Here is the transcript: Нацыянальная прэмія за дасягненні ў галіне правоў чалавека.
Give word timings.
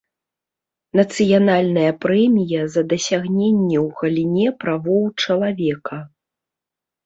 Нацыянальная 0.99 1.91
прэмія 2.07 2.63
за 2.77 2.81
дасягненні 2.95 3.77
ў 3.85 3.87
галіне 4.03 4.47
правоў 4.67 5.03
чалавека. 5.23 6.03